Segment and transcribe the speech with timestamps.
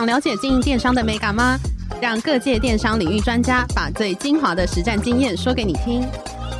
[0.00, 1.58] 想了解经营电商的美感吗？
[2.00, 6.02] 让各界电商领域专家把最精华的实战经验说给你听。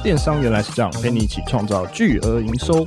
[0.02, 2.86] 电商原来是这样，陪你一起创造巨额营收。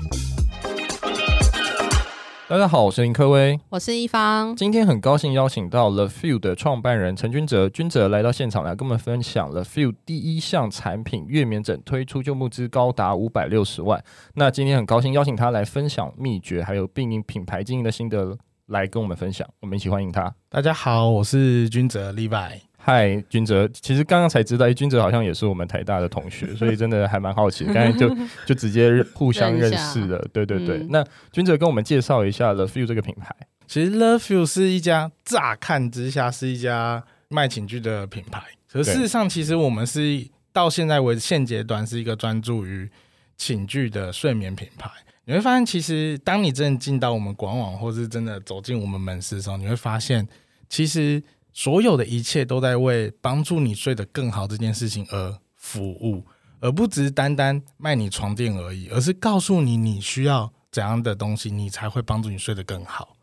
[2.48, 4.56] 大家好，我是林科威，我是一方。
[4.56, 14.04] 今天很高兴邀请到 The Few 的创办人陈君哲，君哲来到现场来跟我们分享 The Few 第一项产品月免诊推出就募资高达五百六十万。
[14.36, 18.38] 那今天很高兴邀请他来分享秘诀，还有并营品牌经营的心得。
[18.68, 20.34] 来跟我们分享，我们一起欢迎他。
[20.50, 22.62] 大家好，我是君泽 Levi。
[22.78, 27.66] 嗨，君哲，其实刚刚才知道，君哲好像也是我们台大的同学，所以真的还蛮好奇。
[27.66, 28.10] 刚才就
[28.46, 30.20] 就直接互相认识了。
[30.34, 33.36] 对对对，嗯、那君哲跟我们介绍一下 Love Few 这个品牌。
[33.68, 42.90] 其实 Love Few 是一家乍看之下是一家卖寝具的品牌，可事实上，其实我们是到现在为止现阶段是一个专注于
[43.38, 44.90] 寝具的睡眠品牌。
[45.26, 50.28] 你会发现，其实当你真的进到我们官网，或是真的走进我们门市的时候，你会发现，
[50.68, 56.26] 其实所有的一切都在为帮助你睡得更好这件事情而服务，
[56.60, 63.16] 而不只是单单卖你床垫而已，而是告诉你你需要怎样的东西，你才会帮助你睡得更好。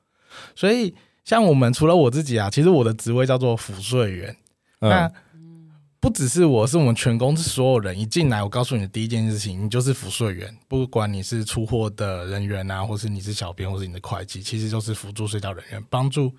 [0.55, 4.37] 所以，像我们除了我自己啊，其实我的职位叫做辅睡员，
[4.81, 5.13] 嗯、那。
[6.01, 10.57] 不只是我，是我们全公司所有人一进来，我告诉你的第一件事情，你就是辅睡员。
[10.67, 16.35] 不管你是出货的人员啊，或是你是小编，或是你的会计，其实就是辅助睡觉人员，帮助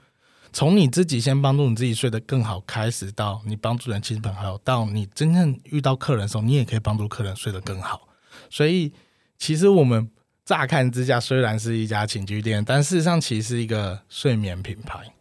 [0.51, 8.07] 从你自己先帮助你自己睡得更好开始，到你帮助人亲朋好友，到你真正遇到客人的时候，你也可以帮助客人睡得更好。
[8.49, 8.91] 所以，
[9.37, 10.09] 其实我们
[10.43, 15.13] 乍看之下虽然是一家寝具店，但事实上其实是一个睡眠品牌。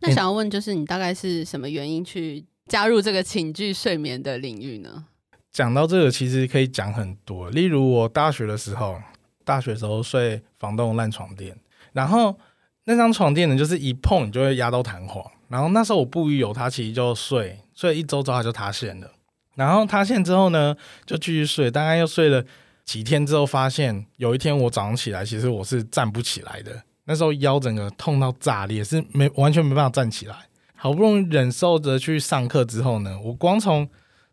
[0.00, 2.44] 那想要问，就是你大概是什么原因去？
[2.66, 5.06] 加入这个寝具睡眠的领域呢？
[5.52, 7.48] 讲到这个，其实可以讲很多。
[7.50, 8.96] 例如我大学的时候，
[9.44, 11.56] 大学时候睡房东烂床垫，
[11.92, 12.36] 然后
[12.84, 15.24] 那张床垫呢，就是一碰你就会压到弹簧。
[15.48, 19.12] 然后那时候我不疑有他，其实就睡睡一周之后它就塌陷了。
[19.54, 20.74] 然后塌陷之后呢，
[21.06, 22.44] 就继续睡，大概又睡了
[22.84, 26.82] 几天之后，发现有一天我早上起来，其实我是站不起来的。
[27.04, 30.34] 那时候腰整个痛到炸裂，是没完全没办法站起来。
[30.84, 33.88] 好不容易忍受着去上课之后呢，我光从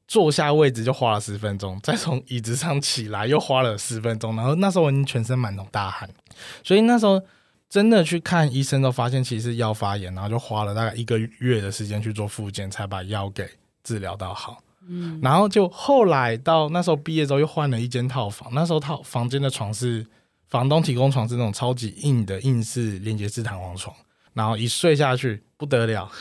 [0.06, 6.10] 坐下位置就花了十分钟，再从椅子上起来又花了十分钟，然后那时候我已经全身满头大汗，
[6.62, 7.22] 所以那时候
[7.70, 13.50] 真的去看医生，都发现其实是腰发炎，然后就花了大概一个月的时间去做复健，才把腰给
[13.82, 14.62] 治疗到好。
[14.86, 20.06] 嗯，然后就后来到那时候毕业之后又换了一间套房，那时候套房间的床是
[20.50, 23.96] 房东提供床，是那种超级硬的硬式连接式弹簧床，
[24.34, 26.12] 然后一睡下去不得了。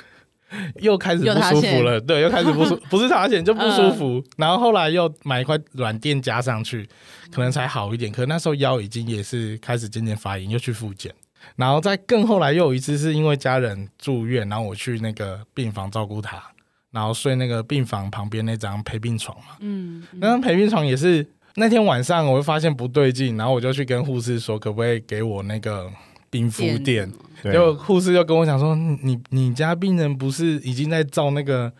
[0.80, 4.18] 又开始不舒服了，对，又开始不舒， 不是塌陷就不舒服。
[4.18, 6.88] 嗯、然后后来又买一块软垫加上去，
[7.30, 8.10] 可能才好一点。
[8.10, 11.14] 可那时候腰已经也是开始渐渐发炎，又去复检。
[11.56, 16.42] 然后再更后来又有一次是因为家人住院，然后我去那个病房照顾他，
[16.90, 19.56] 然后睡那个病房旁边那张陪病床嘛。
[19.60, 25.90] 嗯，那张陪病床也是那天晚上我会发现不对劲，然后我就去跟护士说，可不可以给我那个。
[26.30, 27.12] 冰敷垫，
[27.52, 31.72] 就护士就跟我讲说：“你你家病人不是已经在照那个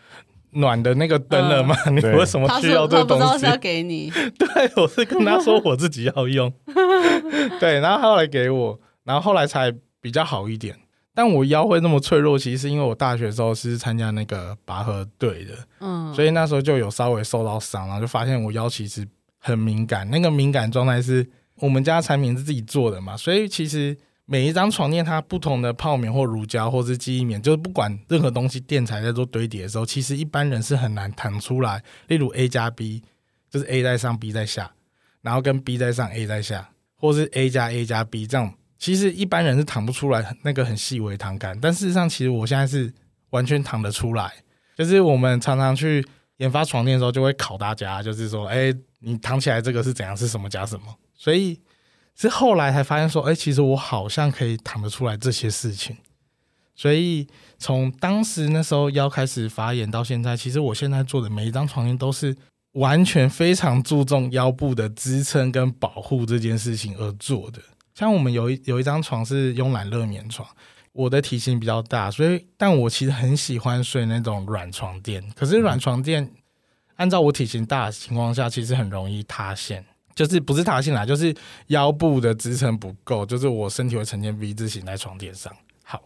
[0.51, 1.73] 暖的那个灯了吗？
[1.85, 3.45] 嗯、 你为什么需要这个东西？”
[4.37, 6.51] 对，我是跟他说我自己要用。
[7.61, 10.75] 对，然后后来给我，然后后来才比较好一点。
[11.13, 19.07] 但我腰会那么脆弱，其实是因为我大学的时候是参加那个拔河队的，嗯，所以那时候就有稍微受到伤，然后就发现我腰其实
[19.39, 20.09] 很敏感。
[20.09, 21.25] 那个敏感状态是
[21.55, 23.97] 我们家产品是自己做的嘛，所以其实。
[24.31, 31.83] 每一张床垫，它不同的泡棉或乳胶或是记忆棉，就是不管任何东西垫材在做堆叠的时候，其实一般人是很难弹出来。
[32.07, 33.03] 例如 A 加 B，
[33.49, 34.71] 就是 A 在上，B 在下，
[35.21, 41.59] 然后跟 B 在上，A 在下，或是 A 加 A 加 B 这样，其实一般人是弹不出来那个很细微弹感。
[41.59, 42.89] 但事实上，其实我现在是
[43.31, 44.31] 完全弹得出来。
[44.77, 46.07] 就是我们常常去
[46.37, 50.15] 研发床垫的时候，就会考大家，就是说，哎，你躺起来这个是怎样？
[50.15, 50.85] 是什么加什么？
[51.15, 51.59] 所以。
[52.15, 55.97] 是后来才发现说，哎、其实我好像可以躺得出来这些事情。
[56.75, 57.27] 所以
[57.59, 62.35] 从当时那时候腰开始发炎到现在，其实我现在做的每一张床垫都是
[62.73, 67.61] 完全非常注重腰部的支撑跟保护这件事情而做的。
[67.93, 70.47] 像我们有一有一张床是慵懒热眠床，
[70.93, 75.23] 我的体型比较大，所以但我其实很喜欢睡那种软床垫。
[75.35, 76.31] 可是软床垫
[76.95, 79.85] 按照我体型大的情况下，其实很容易塌陷，
[80.15, 81.35] 就是不是塌陷啦，就是
[81.67, 85.51] 腰部的支撑不够，就是我身体会呈现 V 字形在床垫上。
[85.83, 86.01] 好，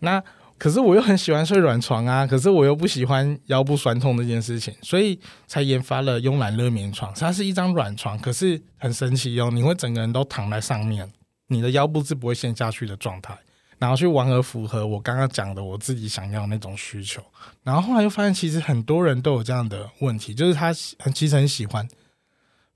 [0.00, 0.22] 那。
[0.60, 5.16] 可是我又很喜欢睡软床啊，可是我又不喜欢腰部酸痛这件事情，所以
[5.46, 7.14] 才研发了慵懒热眠床。
[7.14, 11.08] 它是一张软床，可是很神奇哦，你会整个人都躺在上面，
[11.46, 13.38] 你的腰部是不会陷下去的状态，
[13.78, 17.22] 然后去完而符合我刚刚讲的我自己想要的那种需求。
[17.62, 21.86] 然后后来又发现，其实很多人都有这样的问题，就是他很其实很喜欢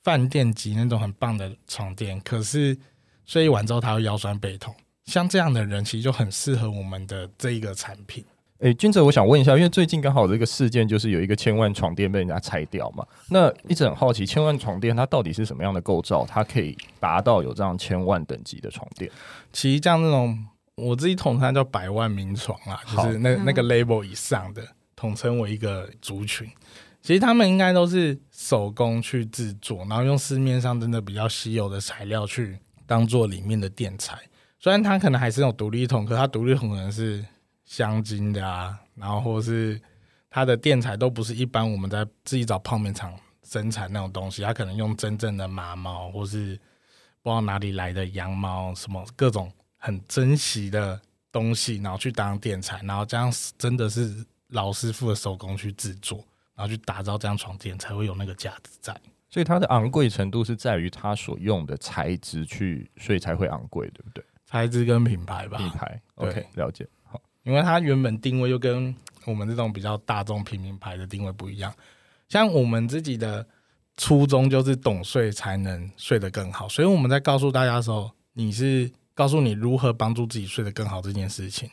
[0.03, 2.77] 饭店级那种很棒的床垫，可是
[3.25, 4.75] 睡一晚之后他会腰酸背痛。
[5.05, 8.25] 像这样的人，其实就很适合我们的这一个产品。
[8.59, 19.11] 诶、欸，君哲，我想问一下，因为最近刚好这个事件就是有一个千万床垫被人家拆掉嘛，那一直很好奇，千万床垫它到底是什么样的构造，它可以达到有这样千万等级的床垫？
[19.53, 20.47] 其实像那种
[20.77, 24.63] 我自己统称它叫百万名床啊，就是那那个 label 以上的，
[24.95, 26.49] 统称为一个族群。
[27.03, 34.17] 其实他们应该都是手工去制作，然后用市面上真的比较稀有的材料去当做里面的垫材。
[34.61, 37.25] 虽然它可能还是那种独立桶，可它独立桶可能是
[37.65, 39.81] 镶金的啊，然后或是
[40.31, 43.13] 它的垫材都不是一般我们在自己找泡面厂
[43.43, 46.57] 生产那种东西，它可能用真正的马毛或是
[47.21, 51.01] 不知道哪里来的羊毛，什么各种很珍惜的
[51.33, 56.25] 东西，然后去当垫材，然后这样真的是老师傅的手工去制作，
[56.63, 58.97] 然后去打造这样床垫才会有那个价值在。
[59.29, 64.25] 所以它的昂贵程度是在于它所用的材质去，所以才会昂贵，对不对？
[64.47, 66.87] 材质跟品牌吧，品牌，OK，了解。
[67.03, 68.95] 好，因为它原本定位又跟
[69.25, 71.75] 我们这种比较大众平民牌的定位不一样。
[72.29, 73.45] 像我们自己的
[73.97, 81.69] 初衷就是懂睡才能睡得更好，所以我们在告诉大家的时候，你是告诉你如何帮助自己睡得更好这件事情，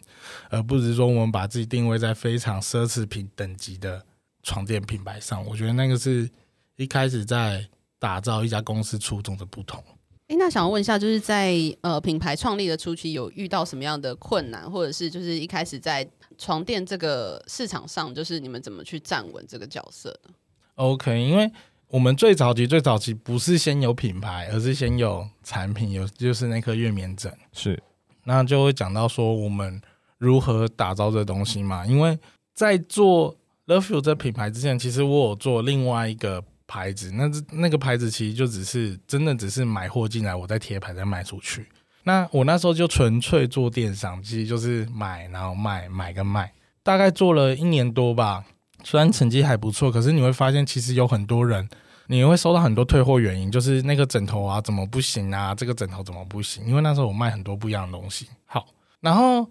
[0.50, 4.06] 而不是说我们把自己定位在非常奢侈品等级的
[4.44, 5.46] 床垫品牌上。
[5.46, 6.30] 我觉得那个是
[6.76, 9.84] 一开始在打造一家公司初衷的不同。
[10.28, 16.08] 哎，那想要问一下，就是在呃品牌创立的初期，有遇到什么样的困难，或者是就是一开始在
[16.38, 20.34] 床垫这个市场上，就是你们怎么去站稳这个角色呢
[20.76, 21.52] ？OK，因为
[21.88, 27.82] 我们最早期最早期不是先有品牌，而是先有产品，有就是那颗月眠枕，是，
[28.26, 29.82] 那就会讲到说我们
[30.20, 31.88] 如何打造这东西嘛。
[31.88, 32.16] 因为
[32.54, 33.36] 在做
[33.70, 36.44] LoveField 这品牌之前，其实我有做另外一个。
[36.72, 41.68] 牌子，那这那个牌子其实就只是真的只是买货进来，我再贴牌再卖出去。
[42.04, 48.46] 那我那时候就纯粹做电商，其实就是买然后卖，买跟卖，大概做了一年多吧。
[48.84, 51.68] 虽然成绩还不错，可是你会发现其实有很多人，
[52.06, 56.64] 你会收到很多退货原因，就是那个枕头啊怎么不行啊，这个枕头怎么不行？
[56.68, 58.28] 因为那时候我卖很多不一样的东西。
[58.46, 58.68] 好，
[59.00, 59.50] 然后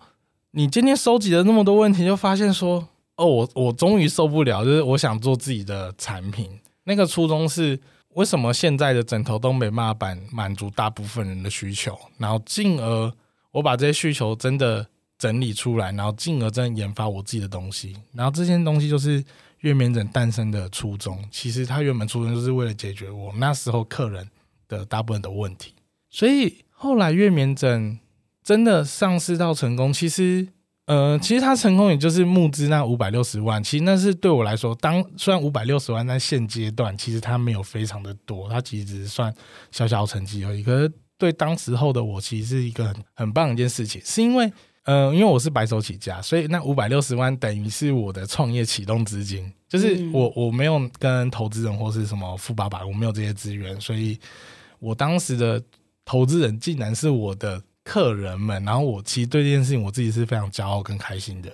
[0.53, 2.87] 你今天收集了那么多问题，就发现说，
[3.19, 6.49] 哦，我我终于受不了，就是我想做自己的产品。
[6.85, 7.79] 那个初衷是
[8.15, 13.13] 为什么现在的枕头都没办法满满足大部分人的需求，然后进而
[13.51, 14.87] 我把这些需求真的
[15.19, 19.23] 整理出来，然后进而真的研发我自己的东西，然后这件东西就是
[19.63, 21.19] 月眠枕诞生的初衷。
[21.29, 24.31] 其实它原本初衷就是为了解决我那时候客人
[24.69, 25.75] 的大部分的问题，
[26.09, 27.99] 所以后来月眠枕
[28.45, 30.51] 真的上市到成功，其实。
[30.89, 39.31] 呃，其实他成功也就是募资那五百六十万，其实那是对我来说，当虽然五百六十万在现阶段其实他没有非常的多，他其实只是算
[39.71, 40.63] 小小成绩而已。
[40.63, 44.51] 可是对当时候的我，其实是一个很很棒的一件事情，是因为
[44.85, 54.19] 呃，因为我是白手起家，所以那五百六十万等于是我的创业启动资金，就是我我没有跟投资人或是什么富爸爸，我没有这些资源，所以
[54.79, 55.63] 我当时的
[56.07, 57.63] 投资人竟然是我的。
[57.89, 61.51] 客人们，然后我其实对这件事情我自己是非常骄傲跟开心的。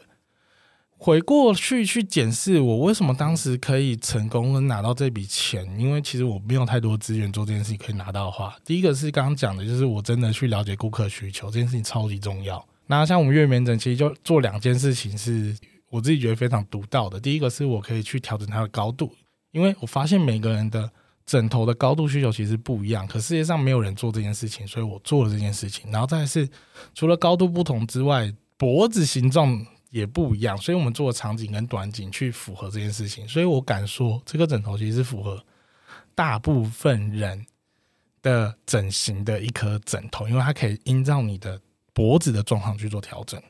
[0.99, 12.67] 回过去去检视我为什么当时可以成功的拿到这笔钱，因为其实我没有太多资源做这件事情可以拿到的话，第一个是刚刚讲的，就是我真的去了解顾客需求，这件事情超级重要。
[12.89, 15.57] 那像我们月眠枕，其实就做两件事情是
[15.89, 17.21] 我自己觉得非常独到的。
[17.21, 19.15] 第一个是我可以去调整它的高度，
[19.53, 20.91] 因为我发现每个人的。
[21.27, 25.91] 枕头的高度需求其实不一样，可世界上没有人做这件事情，所以我做了这件事情。
[25.91, 26.47] 然后再是，
[26.95, 33.27] 除了高度不同之外，脖子形状也不一样，所以我们做了长颈跟短颈去符合这件事情。
[33.27, 35.43] 所以我敢说，这个枕头其实是符合
[36.15, 37.47] 大部分人
[38.21, 41.59] 的枕型的一颗枕头，因为它可以依照你的
[41.95, 43.43] 脖子的状况去做调整。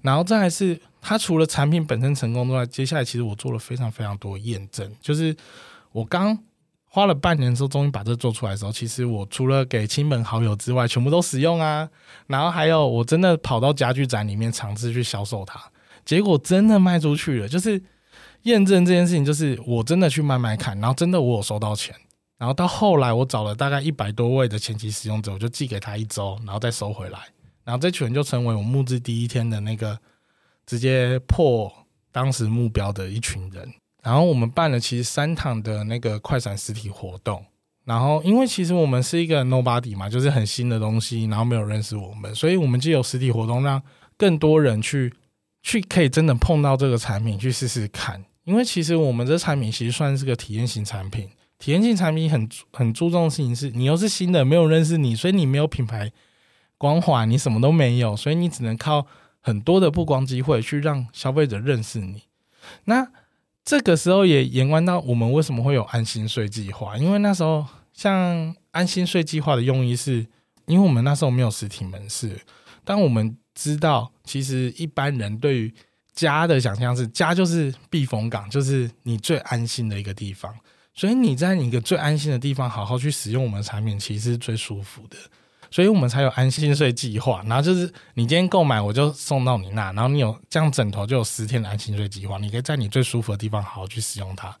[0.00, 5.36] 然后再是，它除了产品本身成功之外，接下来其实我做了非常非常多验证，就是。
[5.90, 6.38] 我刚
[6.90, 11.88] 花了半年之后，终于把这做出来的时候，其实我除了给亲朋好友之外，全部都使用啊。
[12.26, 15.60] 然后还有，我真的跑到家具展里面尝试去销售它，
[16.04, 17.48] 结果真的卖出去了。
[17.48, 17.80] 就是
[18.42, 21.94] 验证这件事情，就是我真的去卖卖看，然后真的我有收到钱。
[22.38, 27.18] 然后到后来，我找了大概一百多位的前期使用者，我就寄给他一周，然后再收回来。
[27.64, 29.98] 然后这群人就成为我募资第一天的那个
[30.64, 31.70] 直接破
[32.10, 33.70] 当时目标的一群人。
[34.08, 37.44] 然后我们办了其实三场的那个快闪实体活动，
[37.84, 43.82] 然后因为其实我们是一个 nobody 嘛，就是很新的东西，然后没有认识我们，所以我们就有实体活动，让
[44.16, 45.12] 更多人去
[45.62, 48.24] 去可以真的碰到这个产品去试试看。
[48.44, 56.10] 因为其实我们这产品其实算是个体验型产品，体验型产品很很注重的事情是，你又是新的，没有认识你，所以你没有品牌
[56.78, 59.06] 光环，你什么都没有，所以你只能靠
[59.42, 62.22] 很多的曝光机会去让消费者认识你。
[62.84, 63.06] 那
[63.68, 70.26] 这个时候也延关到我们为什么会有安心睡计划，因为那时候像安心睡计划的用意是，
[70.64, 72.40] 因为我们那时候没有实体门市，
[72.82, 75.74] 但我们知道其实一般人对于
[76.14, 80.50] 家的想象是家就是避风港，就是你最安心的一个地方，
[80.94, 85.18] 所以你在你一个最安心的地方好好去使用我们的产品，其实是最舒服的。
[85.70, 94.56] 所以我们才有安心税计划，然后就是你今天购买，我就送到你那，然后你有这样枕头就有十天的安心税计划，你可以在你最舒服的地方好好去使用它。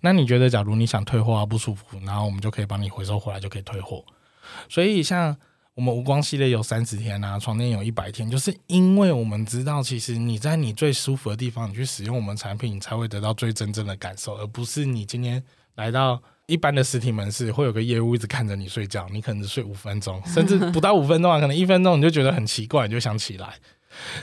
[0.00, 4.04] 那你觉得，假如你想退货啊不舒服，然后我们就可以帮你回收回来，就可以退货。
[4.68, 5.36] 所以像
[5.74, 15.42] 我们无光系列有三十天啊，床垫有一百天，就是因为我们知道，其实你在你最舒服的地方，你去使用我们产品，你才会得到最真正的感受，而不是你今天
[15.80, 16.22] 来到。
[16.46, 23.54] 一般的实体门市会有个业务一直看着你睡觉，你可能只睡五分钟， 甚至不到五分钟啊，可能一分钟你就觉得很奇怪，你就想起来。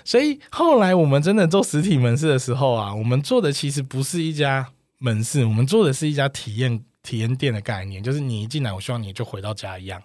[0.04, 10.04] 所以后来我们真的做实体门市的时候啊，我们做的其实不是一家门市，我们做的是一家体验体验店的概念，就是你一进来，我希望你就回到家一样。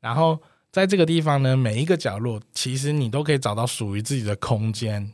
[0.00, 0.40] 然后
[0.72, 5.12] 在这个地方呢，每一个角落其实你都可以找到属于自己的空间，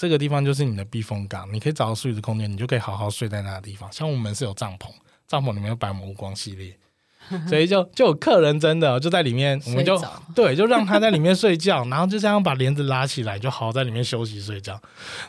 [0.00, 3.92] 这个地方就是你的避风港，你可以找到属于的空间，你就可以好好睡在那个地方。
[3.92, 4.88] 像我们是有帐篷。
[5.28, 6.74] 帐篷里面有摆无光系列，
[7.46, 9.96] 所以就就有客人真的就在里面，我们就
[10.34, 14.80] 对，就让他在里面睡觉，然后就这样把帘子拉起来，就好好在里面休息睡觉。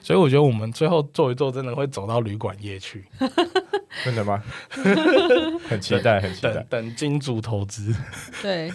[0.02, 3.06] 所以我觉得我们最后做一做，真的会走到旅馆业去，
[4.04, 4.42] 真的吗？
[5.70, 7.94] 很期待，很期待，等，等金主投资。
[8.42, 8.72] 对。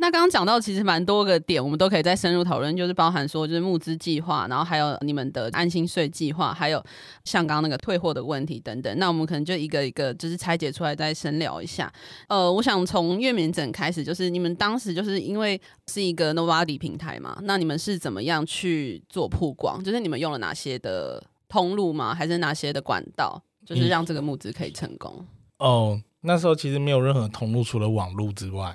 [0.00, 6.82] 那刚刚讲到其实蛮多个点，我们都可以再深入讨论，就是包含说就是募资计划，然后还有你们的安心税计划，还有
[7.24, 8.98] 像刚刚那个退货的问题等等。
[8.98, 11.92] 那我们可能就一个一个就是拆解出来再深聊一下。
[12.28, 19.84] 呃，我想从月眠枕开始，就是你们当时就是因为是一个 Nobody 平台嘛，那你们是怎么样去做曝光？
[19.84, 22.14] 就是你们用了哪些的通路吗？
[22.14, 23.42] 还是哪些的管道？
[23.66, 25.26] 就是让这个募资可以成功？
[25.58, 28.74] 哦，那时候其实没有任何通路，除了网路之外。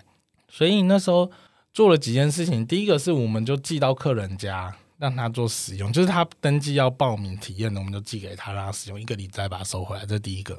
[0.56, 1.30] 所以那时候
[1.74, 10.58] 做了几件事情，第一个是我们就寄到客人家，让他做使用，就是他登记要报名体验的，我们就寄给他，让他使用一个礼拜把它收回来，这是第一个。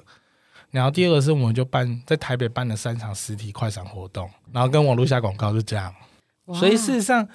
[0.70, 5.94] 然后第二个是我们就办在台北办了三场实体快闪活动，然后跟网络下广告就这样。
[6.52, 7.26] 所以事实上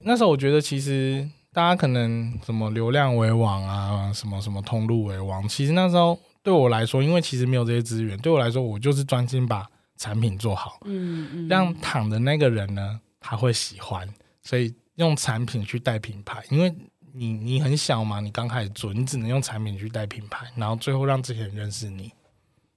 [0.00, 9.66] 那时候我觉得其实大家可能什么流量为王啊，什么什么通路为王，其实那时候对我来说，因为其实没有这些资源，对我来说我就是专心把。
[10.02, 14.08] 产品做好，嗯嗯，让躺的那个人呢，他会喜欢，
[14.42, 16.74] 所以用产品去带品牌，因为
[17.14, 22.10] 你你很小嘛，你刚开始做，你只能用产品去带品牌，然后最后让这些人认识你。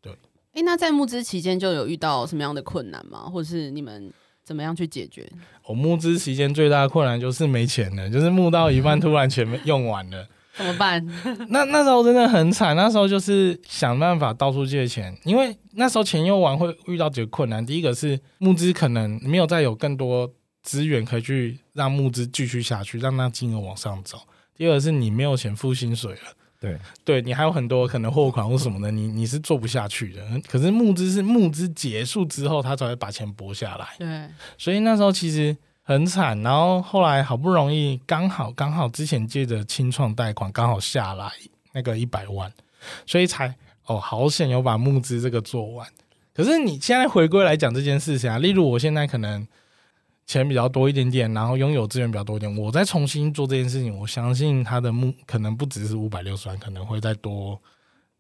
[0.04, 0.14] 对，
[0.52, 3.22] 哎、欸，那在募资期间就有遇到什么样的困难吗？
[3.22, 4.14] 或者是你们
[4.44, 5.28] 怎么样去解决？
[5.66, 10.28] 我募资期间最大的困难就是没钱了，就是募到一半 突然钱用完了。
[10.58, 11.06] 怎么办？
[11.50, 17.66] 那那时候真的很惨，那时候就是想办法到处借钱，因为那时候钱用完会遇到几个困难。
[17.66, 20.32] 第一个是募资可能没有再有更多
[20.64, 24.18] 资源可以去让募资继续下去，让那金额往上走。
[24.56, 26.20] 第二个是你没有钱付薪水了，
[26.62, 30.22] 对对，你还有很多可能货款或什么的，你你是做不下去的。
[30.48, 33.88] 可是募资是募资结束之后，他才会把钱拨下来。
[34.00, 35.56] 对，所以那时候其实。
[35.88, 41.32] 很惨，然后后来好不容易刚好刚好之前借着清创贷款刚好下来
[41.74, 42.52] 那个一百万，
[43.06, 43.54] 所以才
[43.86, 45.88] 哦好险有把募资这个做完。
[46.34, 49.48] 可是你现在回归来讲这件事情啊，例如我现在可能
[50.26, 57.62] 钱比较多一点点，然后拥有资源比较多一点，我再重新做这件事情，我相信他的募可能不只是五百六十万，可能会再多。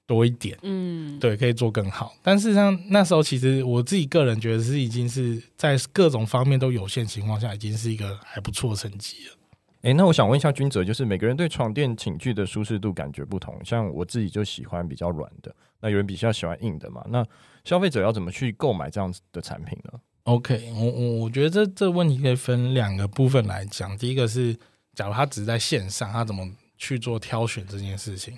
[0.07, 2.13] 多一点，嗯，对，可以做更好。
[2.21, 9.35] 但事实上，那时候其实我自己个人觉得是已经是在各种方面都有限情况下，已经是一个还不错的成绩了。
[9.81, 17.05] 哎，那我想问一下君泽，就是每个人对床垫寝具的舒适度感觉不同，像我自己就喜欢比较软的，那有人比较喜欢硬的嘛？
[17.09, 17.25] 那
[17.63, 23.95] 消费者要怎么去购买这样子的产品呢？OK，我我我觉得这这问题可以分两个部分来讲。
[23.95, 24.55] 第一个是，
[24.95, 26.47] 假如他只是在线上，他怎么
[26.79, 28.35] 去做挑选这件事情？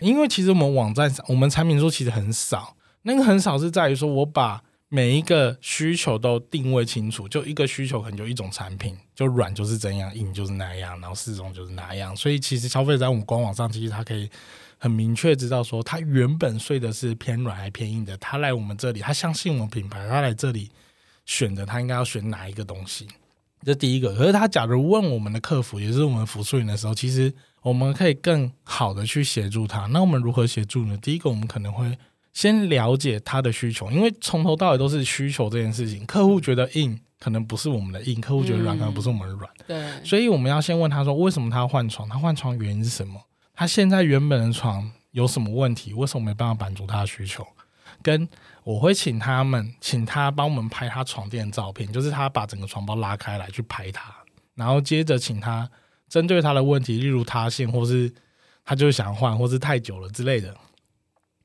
[0.00, 4.62] 因为其实我们网站上，我们产品说其实很少，那个很少是在于说我把。
[4.92, 12.16] 每一个需求都定位清楚，就一个需求可能就一种产品，就软就是怎样，硬就是那样，然后适中就是哪样。
[12.16, 14.28] 所以其实消费者在我们官网上，其实他可以
[14.78, 18.16] 很明确知道说，他原本睡的是偏软还偏硬的。
[18.16, 20.68] 他来我们这里，他相信我们品牌，他来这里
[21.24, 23.06] 选择，他应该要选哪一个东西。
[23.64, 24.14] 这第一个。
[24.14, 29.86] 可是他假如问我们的客服，也是我们辅助员的时候，其实我们可以更好的去协助他。
[29.86, 30.96] 那我们如何协助呢？
[30.98, 31.96] 第一个，我们可能会。
[32.32, 36.06] 先了解他的需求，因为从头到尾都是需求这件事情。
[36.06, 39.50] 客户觉得硬可能不是我们的硬，客户觉得软可能不是我们的软。
[39.66, 42.08] 对，所以我们要先问他说，为什么他要换床？
[42.08, 43.20] 他换床原因是什么？
[43.52, 45.92] 他现在原本的床有什么问题？
[45.92, 47.44] 为什么没办法满足他的需求？
[48.02, 48.28] 跟
[48.64, 54.14] 我会请他们，请他帮我们拍他床垫的照片，就是他把整个床包拉开来去拍他，
[54.54, 55.70] 然后接着请他
[56.08, 58.12] 针对他的问题，例如塌陷，或是
[58.64, 60.54] 他就想换，或是太久了之类的。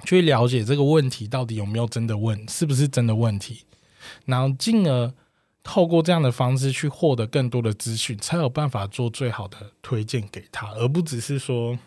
[0.04, 3.66] 去了解这个问题到底有没有真的问，是不是真的问题，
[4.26, 5.14] 然后进而
[5.64, 11.80] 透过这样的方式去获得更多的资讯，才有办法做最好的推荐给他，而不只是说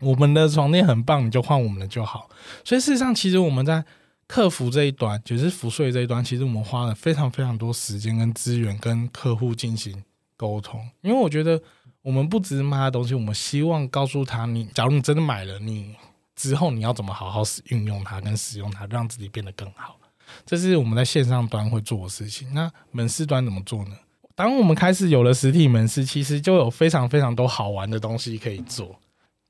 [0.00, 2.30] 我们的床垫很棒，你就换我们的就好。
[2.64, 3.84] 所以事实上，其实我们在
[4.30, 10.04] 客服这一端，就是服税这一端，其实我们花了非常非常多时间跟资源跟客户进行
[10.36, 11.60] 沟通，因为我觉得
[12.00, 15.96] 我们不只是卖他东西，我们希望告诉他你，你假如你真的买了，你。
[16.36, 19.98] 之后你要怎么好好使运用它跟使用它，让自己变得更好，
[20.46, 22.54] 这是我们在线上端会做的事情。
[22.54, 23.96] 那门市端怎么做呢？
[24.34, 28.98] 当我们开始有了实体门市，其实就有非常非常多好玩的东西可以做。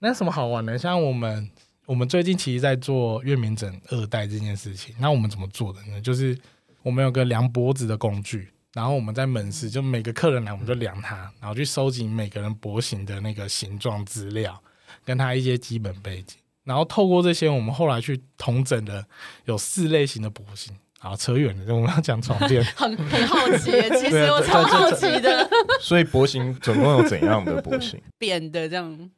[0.00, 0.76] 那什么好玩呢？
[0.76, 1.49] 像我们
[1.90, 4.94] 我们最近其实在做月明枕二代这件事情。
[5.00, 6.00] 那我们怎么做的呢？
[6.00, 6.38] 就是
[6.85, 14.62] 我们有个量脖子的工具，然后我们在门市就每个客人来我们就量他，然后去收集每个人脖型的那个形状资料，
[15.05, 16.38] 跟他一些基本背景。
[16.62, 19.05] 然后透过这些，我们后来去统整的
[19.46, 20.72] 有四类型的脖型。
[21.00, 22.62] 好，扯远了，我们要讲床垫。
[22.76, 25.50] 很很好奇，其实我超好奇的。
[25.81, 28.00] 所以脖型总共有怎样的脖型？
[28.16, 29.11] 扁的这样。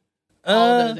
[0.43, 0.93] 呃，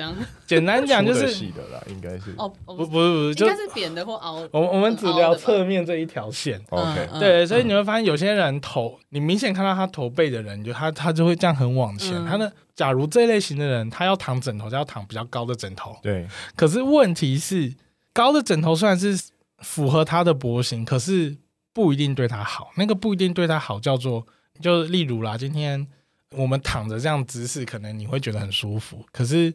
[0.48, 4.36] 简单讲就是细的啦，应该是哦，不不不不，应该是扁的或凹。
[4.52, 12.26] 我我们只聊侧面这一条线，OK，对，所以你会发现有些人头，你明显看到他驼背的人，就他他就会这样很往前。
[12.26, 16.26] 他的假如这类型的人，他要躺枕头就要躺比较高的枕头，对。
[16.56, 17.74] 可是问题是，
[18.14, 19.20] 高的枕头虽然是
[19.60, 21.36] 符合他的脖型，可是
[21.74, 22.72] 不一定对他好。
[22.78, 24.26] 那个不一定对他好，叫做
[24.62, 25.86] 就例如啦，今天。
[26.36, 29.06] 我们躺着这样姿势，可能你会觉得很舒服。
[29.12, 29.54] 可是，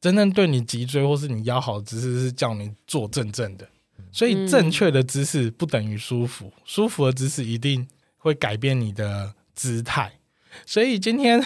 [0.00, 3.68] 真正对你脊椎或是你腰好的姿势，是叫你坐正正的。
[4.12, 10.12] 所以，正确的姿势不等于舒服，舒服的姿势一定会改变你的姿态。
[10.64, 11.44] 所以，今天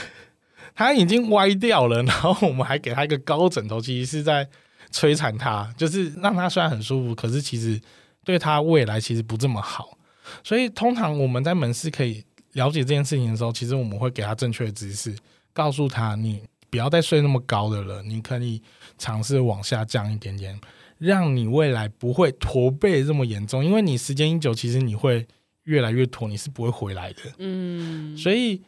[0.75, 4.49] 他已经歪掉了，然后我们还给他一个高枕头，其实是在
[4.93, 7.81] 摧残他，就是让他虽然很舒服，可是其实
[8.25, 9.99] 对他未来其实不这么好。
[10.45, 12.25] 所以，通常我们在门市可以。
[12.53, 15.17] 了解这件事情的时候，其实我们会给他正确的知识，
[15.53, 18.63] 告诉他你不要再睡那么高的了，你可以
[18.99, 20.61] 尝试往下降一点点，
[20.99, 23.65] 让你未来不会驼背这么严重。
[23.65, 25.27] 因为你时间一久，其实你会
[25.65, 27.21] 越来越驼，你是不会回来的。
[27.39, 28.63] 嗯，所以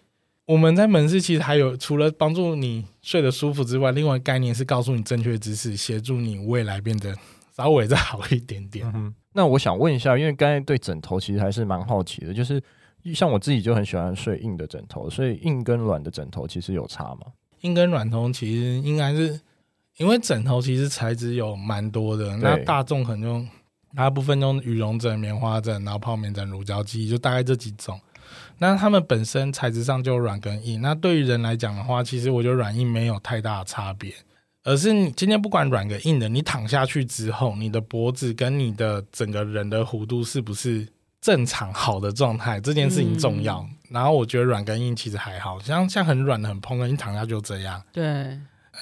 [0.46, 7.14] 我们在门市其实还有除了帮助你睡得舒服之外，另外概念是告诉你正确的知识，协助你未来变得
[7.54, 8.90] 稍微再好一点点。
[8.94, 12.62] 嗯，那我想问一下，因为刚才对枕头其实还是蛮好奇的，就是。
[13.12, 17.26] 像我自己就很喜欢睡硬的枕头，所以硬跟软的枕头其实有差吗？
[17.60, 19.38] 硬跟软头其实应该是
[19.98, 23.48] 因为枕头其实材质有蛮多的，那大众可能用
[23.94, 28.00] 大部分用羽绒枕、棉花枕，然后泡棉枕、乳胶记忆，就大概这几种。
[28.58, 30.80] 那它们本身材质上就软跟硬。
[30.80, 34.12] 那对于人来讲的话，其实我觉得软硬没有太大的差别，
[34.62, 40.88] 而是你今天不管软跟硬的，你躺下去之后，你的脖子跟你的整个人的弧度是不是？
[41.24, 47.82] 正常好的状态这件事情重要，嗯、然后我觉得软跟硬其实还好，像像很软的很蓬的，你躺下就这样。
[47.90, 48.04] 对，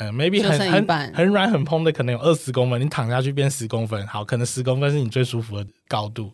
[0.00, 6.32] 呃，maybe 很很很软很蓬的可能有二十公分，你躺下去变十公分，好，可能十公分是你最舒服的高度。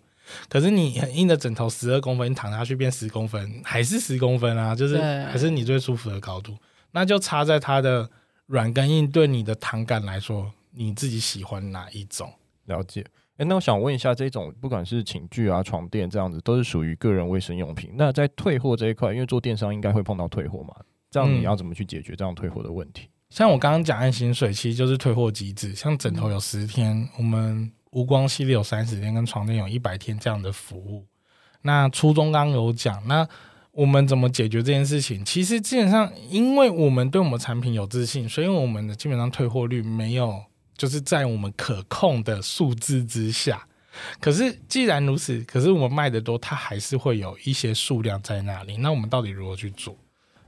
[0.49, 6.57] 可是你很硬的枕头十二公分，你躺下去变十公分，还是十公分啊，就是还是你最舒服的高度，
[6.93, 8.09] 那就差在它的
[8.47, 12.33] 软跟硬对你的躺感来说，你自己喜欢哪一种？
[12.65, 13.05] 了解。
[13.39, 17.93] 哎，那我想问一下，这种不管是寝具啊、床垫这样子，都是属于个人卫生用品。
[17.95, 20.75] 那在退货这一块，因为做电商应该会碰到退货嘛？
[21.09, 23.07] 这样你要怎么去解决这样退货的问题？
[23.07, 25.73] 嗯、像我刚刚讲，安心水其实就是退货机制。
[25.73, 31.07] 像枕头有十天，嗯、我们无光系列有三十天，跟床垫有一百天这样的服务。
[31.63, 33.27] 那初中刚刚有讲，那
[33.71, 35.25] 我们怎么解决这件事情？
[35.25, 40.43] 其实基本上，因为我们对我们产品有自信，所以我们的基本上退货率没有，
[40.79, 43.67] 就是在我们可控的数字之下。
[44.21, 48.77] 可是既然如此，可是我们卖的多，它还是会有一些数量在那里。
[48.77, 49.95] 那我们到底如何去做？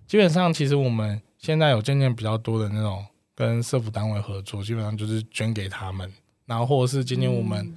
[0.07, 6.13] 基本上，其实我们现在有渐渐比较多的那种跟社福单位合作，基本上就是捐给他们，
[6.47, 7.75] 然后或者是今天我们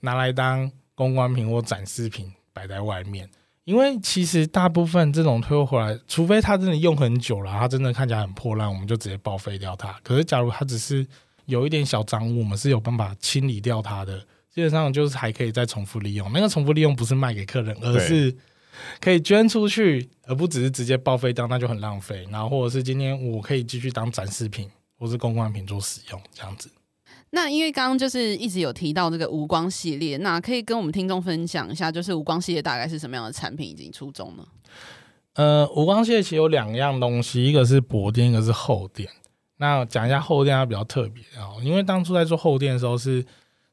[0.00, 3.28] 拿来当公关品或展示品摆在外面。
[3.64, 9.98] 因为其实大部分这种退货回来，除非它真的用很久了，它真的看起来很破烂，我们就直接报废掉它。
[10.04, 11.04] 可是假如它只是
[11.46, 14.18] 有一点小脏污，我们是有办法清理掉它的。
[14.52, 18.34] 基本上就是还可以再重复利用，那个重复利用不是卖给客人，而是
[19.00, 22.26] 可以捐出去，而不只是直接报废掉，那就很浪费。
[22.30, 26.70] 然后或者是今天我可以继续当展示品或是公关品做使用，这样子。
[27.30, 34.46] 那因为刚刚就是一直有提到这个无光系列，那可以跟我们听众分享一下，就是无光系列大概是什么样的产品以及初衷呢？
[35.34, 39.06] 呃，无光系列其实有两样东西，一个是薄垫，一个是厚垫。
[39.58, 43.24] 那讲一下厚垫，它比较特别哦，因为当初在做厚垫的时候是。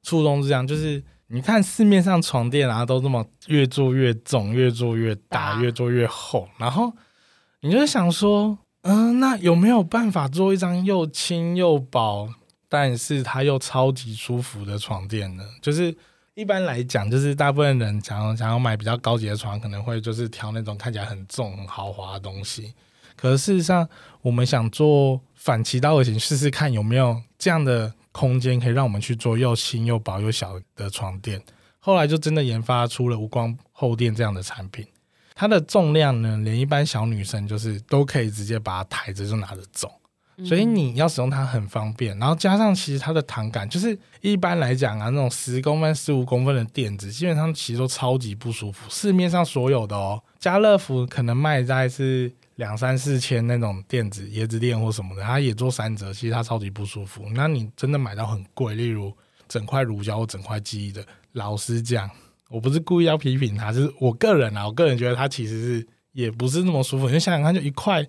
[0.06, 6.92] 初衷是这样，就是你看市面上床垫啊，都这么越做越重，越做越大，越做越厚，然后
[7.62, 12.28] 你就想说，嗯、呃，那有没有办法做一张又轻又薄，
[12.68, 15.46] 但是它又超级舒服的床垫呢？
[15.62, 15.96] 就是
[16.34, 22.74] 一般来讲，就是大部分人想要想要买比较高级的床，可能会就是挑那种看起来很重、很豪华的东西。
[23.16, 23.88] 可是事实上，
[24.22, 27.94] 我们想做反其道而行，试试看有没有这样的。
[28.14, 31.42] 空间可以让我们去做又轻又薄又小的床垫，
[31.80, 34.86] 后来就真的研发出了无光厚垫这样的产品。
[35.34, 39.92] 它的重量呢，连一般小女生就是都可以直接把它抬着就拿着走，
[40.46, 42.16] 所以你要使用它很方便。
[42.20, 48.88] 然后加上其实它的弹感，就是一般来讲啊，那种十公分、十五公分的垫子，基本上其实都超级不舒服。
[48.92, 52.32] 市面上所有的哦，家乐福可能卖在是。
[52.56, 57.26] 两三四千那种垫子，椰子垫或什么的，它也做三折，其实它超级不舒服。
[57.34, 59.12] 那你真的买到很贵，例如
[59.48, 62.10] 整块乳胶或整块记忆的，老实讲，
[62.50, 67.10] 我不是故意要批评它，就是我个人啊，我个人觉得它其实是也不是那么舒服。
[67.10, 68.06] 你想想看，就一块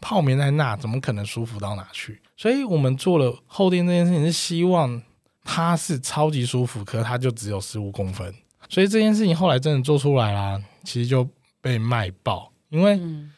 [0.00, 2.20] 泡棉在那，怎么可能舒服到哪去？
[2.36, 5.02] 所以我们做了厚垫这件事情，是希望
[5.42, 8.32] 它是超级舒服，可它就只有十五公分。
[8.68, 11.28] 所以这件事情后来真的做出来啦，其实就
[11.60, 12.94] 被卖爆，因为。
[12.94, 13.30] 嗯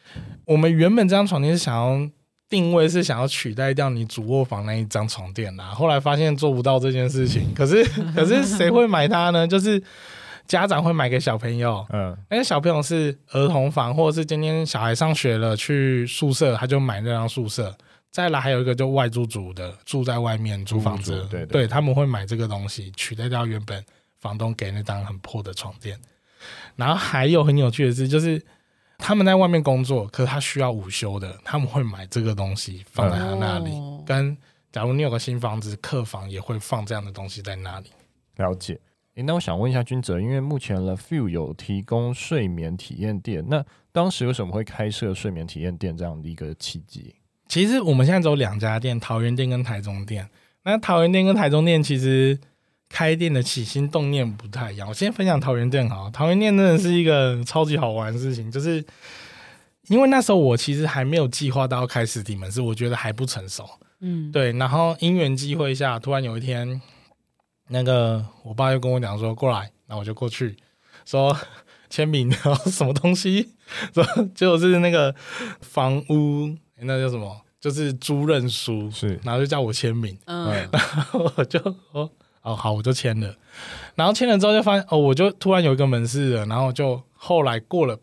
[0.43, 2.09] 我们原本这张床垫是想要
[2.49, 5.67] 定位，是想要取代掉你主卧房那一张床垫啦。
[5.67, 7.81] 后来发现做不到这件事情，可是
[8.13, 9.47] 可是谁会买它呢？
[9.47, 9.81] 就是
[10.47, 17.73] 家长会买给小朋友，嗯，那个小朋友是儿童房，或者是今天小孩上学了去宿舍，他就买那张宿舍。
[18.09, 23.81] 再来还有一个就外租族的，住在外面租房子，对对，对，他们会买这个东西取代掉原本
[24.19, 25.97] 房东给那张很破的床垫。
[26.75, 28.43] 然后还有很有趣的是，就是。
[29.01, 33.71] 他们在外面工作，可是他需要午休的，他们会买这个东西放在他那里。
[33.71, 34.37] 哦、跟
[34.71, 37.89] 假如你有个新房子，客房也会放这样的东西在那里。
[38.37, 38.79] 了解。
[39.15, 47.15] 诶，那我想问一下君泽，因为目前 The Feel 有提供睡眠体验店，那当时为什么会开设睡眠体验店这样的一个契机？
[47.47, 50.29] 其实我们现在只有两家店，桃园店跟台中店。
[50.63, 52.39] 那桃园店跟台中店其实。
[52.91, 54.87] 开店的起心动念不太一样。
[54.87, 58.83] 我先分享桃园店好，桃园店真的是一个超级好玩的事情，就是
[59.87, 63.67] 因为那时候我其实还没有计划到要开实体门市，我觉得还不成熟。
[64.01, 64.51] 嗯，对。
[64.53, 66.81] 然后因缘际会下，突然有一天，
[67.69, 70.57] 那个我爸就跟我讲说过来，然后我就过去
[71.05, 71.35] 说
[71.89, 73.53] 签名，然后什么东西，
[73.93, 74.03] 说
[74.35, 75.15] 就是那个
[75.61, 77.41] 房屋，那叫什么？
[77.59, 81.75] 就是租认书，是，然后就叫我签名，嗯， 然后我就说。
[81.91, 82.09] 哦，
[82.41, 83.35] 好，我就签了，
[83.93, 87.99] 然后签了之后就发现，哦，我就突然有一个门市了，然后就后来过了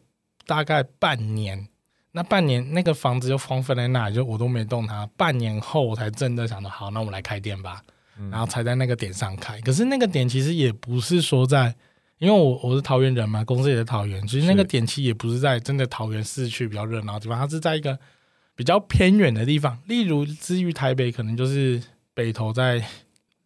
[0.47, 1.67] 大概半年，
[2.13, 5.05] 那半年那个房子就荒废在那里，就我都没动它。
[5.17, 7.83] 半年后我才真的想到，好，那我们来开店吧，
[8.17, 9.61] 嗯、然后才在那个点上开。
[9.63, 11.75] 可是那个点其实也不是说在，
[12.19, 17.99] 因为我我是桃园人嘛，公司也在桃园，其实那个点其实也不是在真的桃园市区比较热闹的地方，它是在一个
[18.55, 21.83] 比较偏远的地方，例如至于台北，可能就是
[22.15, 22.85] 北投在。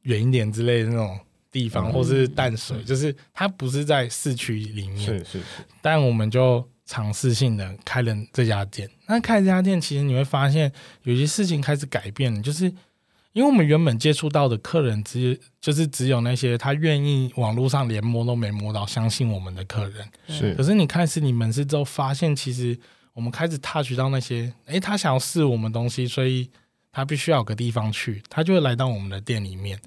[0.03, 1.19] 远一点之类的那种
[1.51, 4.99] 地方，嗯、或是淡水，嗯、就是它不是在市区里面。
[4.99, 5.45] 是是是。
[5.81, 8.89] 但我们就尝试性的开了这家店。
[9.07, 12.65] 那开这家店，其实你会发现有些事情开始改变了，就是
[13.33, 20.07] 因为我们原本接触到的客人只就是只有那些他愿意网络上连摸都没摸到，相信我们的客人。
[20.29, 20.55] 是。
[20.55, 22.79] 可是你开始你门市之后，发现其实
[23.15, 26.51] 我们开始 touch 到那些，诶，他想要试我们东西，所以
[26.93, 29.81] 他必须要有个地方去，他就会来到我们的店里面。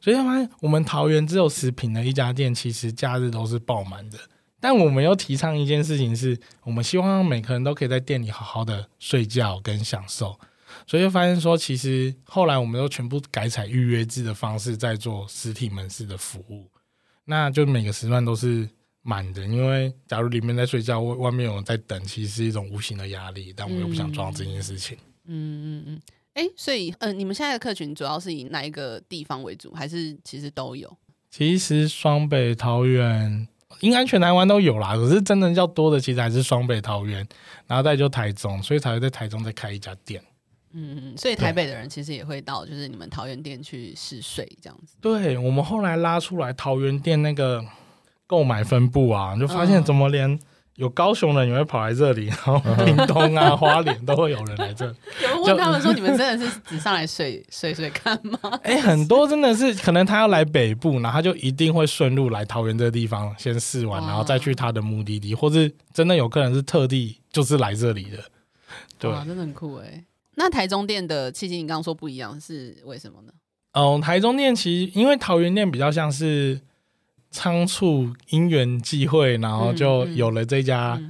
[0.00, 4.18] 所以他发现我们桃园只有十坪的一家店，其实假日都是爆满的。
[4.60, 10.38] 但我们又提倡一件事情是，我们希望每个人都可以在店里好好的睡觉跟享受。
[10.86, 16.70] 所以就发现说，其实后来我们都全部改采预约制的方式在做实体门市的服务，
[17.24, 18.68] 那就每个时段都是
[19.02, 19.44] 满的。
[19.44, 23.52] 因为假如里面在睡觉，外外面有人在等，其实是一种无形的压力。
[23.56, 24.96] 但我又不想装这件事情。
[25.26, 26.00] 嗯嗯嗯。
[26.34, 30.96] 哎、欸，所以嗯、呃，你们现在的客群主要是以哪一个地方为主，还是其实都有？
[31.30, 33.46] 其实双北、桃园，
[33.80, 34.94] 应该全台湾都有啦。
[34.94, 37.26] 可是真的较多的，其实还是双北、桃园，
[37.66, 40.22] 然后再就台中，所以才会在台中再开一家店。
[40.74, 44.96] 嗯嗯，所以台北的人其实也会到，就是你们桃园店去试睡这样子。
[45.02, 47.62] 对，我们后来拉出来桃园店那个
[48.26, 50.38] 购买分布啊，就发现怎么连
[50.76, 54.94] 有高雄人也会跑来这里，然后屏东啊、花莲都会有人来这里。
[55.22, 68.18] 有人问他们说：“你们真的是只上来睡 睡睡看吗？”哎、欸，很多真的是可能他要来北部，然后他就一定会顺路来桃园这个地方先试完，然后再去他的目的地，或是真的有客人是特地就是来这里的。
[68.98, 70.04] 对，哇，真的很酷哎。
[70.36, 73.32] 那台中店的契机，你刚刚说不一样，是为什么呢？
[73.72, 76.58] 嗯，台中店其实因为桃园店比较像是
[77.32, 81.00] 仓促因缘际会，然后就有了这家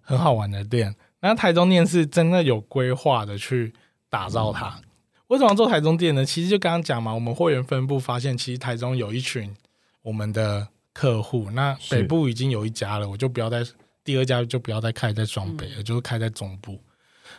[0.00, 0.94] 很好玩的店。
[1.20, 3.72] 那、台中店是真的有规划的去
[4.08, 4.68] 打造它。
[4.68, 4.84] 嗯、
[5.28, 6.24] 为什么要做台中店呢？
[6.24, 9.54] 其实就刚刚讲嘛，我们会员分部发现，其实台中有一群
[10.02, 11.50] 我们的客户。
[11.50, 13.64] 那北部已经有一家了，我就不要再
[14.04, 16.78] 第二家就不要再开在双北了，嗯、就是开在中部。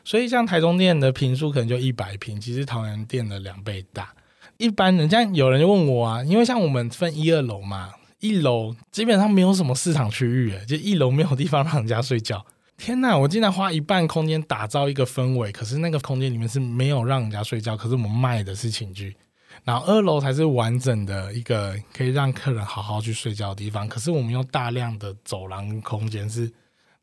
[0.04, 4.14] 所以像台中店的坪数可能就一百坪，其实桃园店的两倍大。
[4.58, 12.46] 一般人像有人就问我啊，因为像我们分一二楼嘛，一楼基本上没有什么市场区域，就一楼没有地方让人家睡觉。
[12.78, 19.16] 天哪，我竟然花一半空间打造一个氛围，可是那个空间里面是没有让人家睡觉，可是我们卖的是寝具，
[19.64, 23.88] 然后二楼才是完整的一个可以让客人好好去睡觉的地方。
[23.88, 26.52] 可是我们用大量的走廊空间是。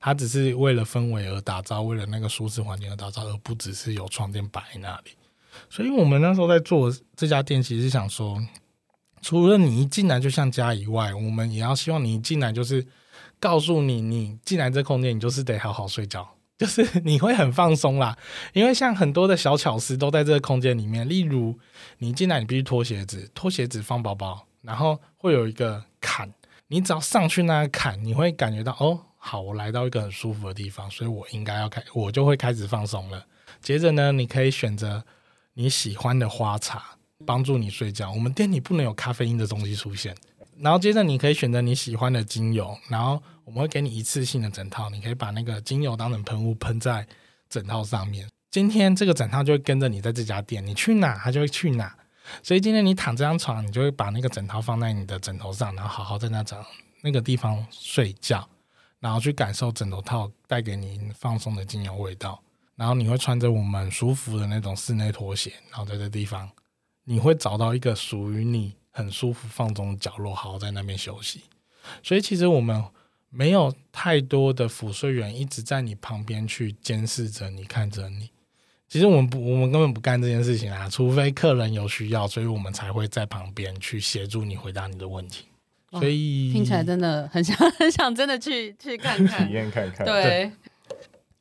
[0.05, 5.13] 它只是为了氛围而打造，为了那个舒适环境而打造，而不只是有床垫摆在那里。
[5.71, 8.37] 所以我们那时候在做这家店，其实想说，
[9.23, 12.87] 除了你一进来就像家以外，我们也要希望你一进来就是
[13.41, 18.19] 告诉你，你进来这空间，你就是得好好睡觉， 就是你会很放松啦。
[18.53, 21.59] 因为像很多的小巧思都在这个空间里面，例如
[21.99, 26.31] 你进来你必须脱鞋子，脱鞋子放包包，然后会有一个坎，
[26.67, 29.01] 你只要上去那个坎，你会感觉到哦。
[29.25, 33.25] 好，我来到一个很舒服的地方，所以我应该要开，我就会开始放松了。
[33.61, 35.05] 接着呢，你可以选择
[35.55, 38.11] 你喜欢的花茶，帮助你睡觉。
[38.11, 40.15] 我们店里不能有咖啡因的东西出现。
[40.59, 47.07] 然后接着你可以选择你喜欢的精油，然后我们会给你一次性的枕套，你可以把那个精油当成喷雾喷在
[47.49, 48.29] 枕套上面。
[48.51, 51.97] 今天这个枕套就会跟着你在这家店，你去哪它就会去哪。
[52.43, 56.65] 所以今天你躺这张床，你就会把那个枕套放在你的枕头上，然后好好在那张
[57.01, 58.49] 那个地方睡觉。
[59.01, 62.41] 然后去感受枕头套带给你放松的精油味道，
[62.77, 66.49] 然后你会穿着我们舒服的那种室内拖鞋，然后在这地方，
[67.05, 71.43] 你会找到一个属于你很舒服放松的角落，好好在那边休息。
[72.03, 72.85] 所以其实我们
[73.31, 78.31] 没有太多的辅睡员一直在你旁边去监视着你，看着你。
[78.89, 85.47] 其实我们不，我们根本不干这件事情啊，除非客人有需要，所以我们才会在旁边去协助你回答你的问题。
[85.93, 90.07] 所以听起来真的很想 很想真的去去看看体验看看。
[90.07, 90.53] 对，对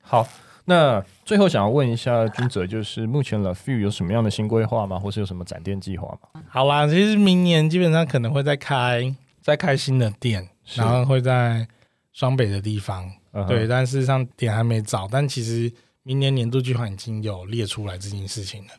[0.02, 0.28] 好，
[0.72, 4.98] 那最后想要问一下君哲，就是目前 Le Feu 有什么样的新规划吗？
[4.98, 6.42] 或是有什么展店计划吗？
[6.48, 11.68] 好啦，其实明年基本上可能会再开再开新的店，然后会在
[12.14, 13.12] 双北的地方。
[13.34, 15.70] 是对，但事实上点还没找，但其实
[16.04, 18.70] 明年年度计划已经有列出来这件事情了。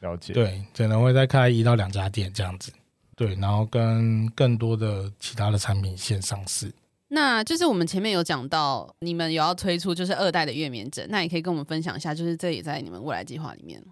[0.00, 0.34] 了解。
[0.34, 2.70] 对，可能会再开一到两家店这样子。
[3.16, 6.70] 对，然后跟更多的其他的产品线上市。
[7.12, 13.82] 那就是我们前面有讲到，你们有要推出就是二代的月眠枕，那也可以跟我们分享一下，就是这也在你们未来计划里面。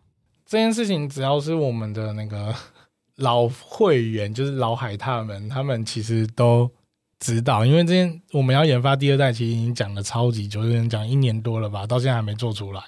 [0.46, 2.54] 这件事情只要是我们的那个
[3.16, 6.70] 老会员，就是老海獭们，他们其实都
[7.18, 12.82] 知道，因为这件我们要研发第二代，其实已经讲了超级久，就是讲一年多了吧，到现在还没做出来。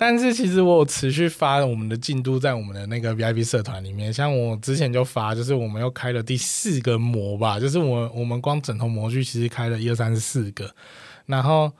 [0.00, 10.72] 但是其实我有持续发我们的进度在我们的那个 VIP 社团里面，像我之前就发，就是我们又开了第四个模吧，就是我我们光枕头模具其实开了一二三四个，
[11.26, 11.72] 然后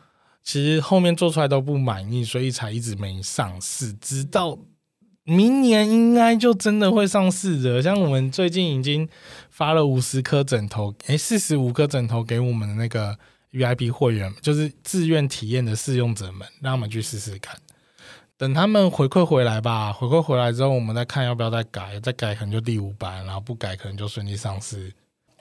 [0.42, 4.58] 其实后面做出来都不满意，所以才一直没上市，直到
[5.22, 7.80] 明年应该就真的会上市的。
[7.80, 9.08] 像我们最近已经
[9.48, 13.16] 发了五十颗枕头，诶，四十五颗枕头给我们的那个
[13.52, 17.56] VIP 会员，就是自愿体验的试用者们，让他们去试试看。
[18.38, 24.92] 等他们回馈回来吧，回馈回来之后，我们再看要不要再改，再改可能就第五版，然后不改可能就顺利上市。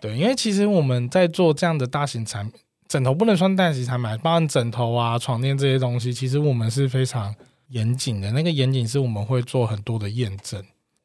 [0.01, 7.35] 对，因为其实我们在做这样的大型产品，枕头不能算大型产品，包含枕头啊、床垫这些东西，其实我们是非常
[7.67, 8.31] 严谨的。
[8.31, 10.63] 那个严谨是我们会做很多的验证，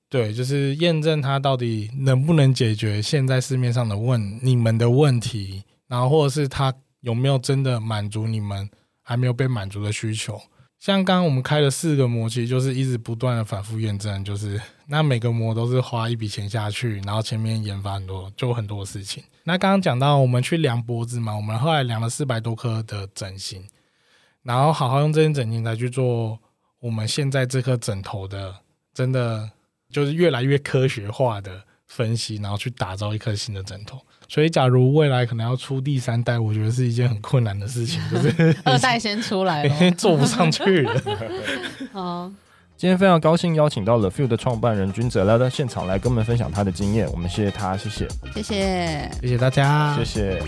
[0.09, 8.67] 对，就是验证它到底能不能解决现在市面上的问你们的问题，然后或者是它有没有真的满足你们
[9.03, 10.41] 还没有被满足的需求。
[10.83, 19.23] 像刚刚我们开了四个模，其实就是一直不断的反复验证，就是 那每个模都是花一笔钱下去，然后前面研发很多，就很多事情。
[19.45, 23.64] 那刚刚讲到我们去量脖子嘛，我们后来量了四百多颗的枕型，
[24.42, 26.37] 然后好好用这些枕型来去做
[26.81, 28.53] 我们现在这颗枕头的，
[28.92, 29.49] 真的
[29.88, 34.05] 就是越来越科学化的分析，然后去打造一颗新的枕头。
[34.33, 41.03] 所以，假如未来可能要出第三代，我觉得是一件很困难的事情，就是 二代先出来了， 做不上去了。
[41.92, 42.31] 好，
[42.79, 50.42] 今天非常高兴邀请到了 Feel 的创办人君泽来到现场来跟我们分享他的经验，我们谢谢他，谢谢，谢谢，谢谢大家，谢谢。